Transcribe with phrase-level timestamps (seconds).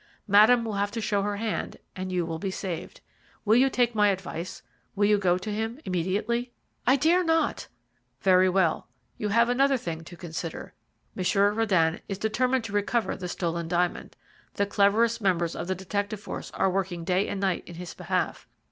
[0.27, 3.01] Madame will have to show her hand, and you will be saved.
[3.45, 4.63] Will you take my advice:
[4.95, 6.51] will you go to him immediately?"
[6.87, 7.67] "I dare not, I dare not."
[8.23, 8.87] "Very well;
[9.19, 10.73] you have another thing to consider.
[11.13, 14.15] Monsieur Röden is determined to recover the stolen diamond.
[14.55, 18.47] The cleverest members of the detective force are working day and night in his behalf.